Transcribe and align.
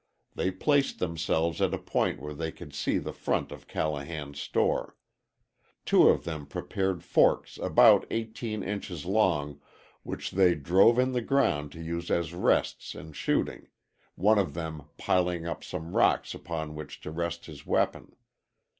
They 0.33 0.49
placed 0.49 0.97
themselves 0.97 1.61
at 1.61 1.75
a 1.75 1.77
point 1.77 2.19
where 2.19 2.33
they 2.33 2.51
could 2.51 2.73
see 2.73 2.97
the 2.97 3.13
front 3.13 3.51
of 3.51 3.67
Callahan's 3.67 4.41
store. 4.41 4.97
Two 5.85 6.07
of 6.09 6.23
them 6.23 6.47
prepared 6.47 7.03
forks 7.03 7.59
about 7.61 8.07
18 8.09 8.63
inches 8.63 9.05
long, 9.05 9.61
which 10.01 10.31
they 10.31 10.55
drove 10.55 10.97
in 10.97 11.11
the 11.11 11.21
ground 11.21 11.71
to 11.73 11.79
use 11.79 12.09
as 12.09 12.33
rests 12.33 12.95
in 12.95 13.13
shooting, 13.13 13.67
one 14.15 14.39
of 14.39 14.55
them 14.55 14.85
piling 14.97 15.45
up 15.45 15.63
some 15.63 15.95
rocks 15.95 16.33
upon 16.33 16.73
which 16.73 16.99
to 17.01 17.11
rest 17.11 17.45
his 17.45 17.67
weapon. 17.67 18.15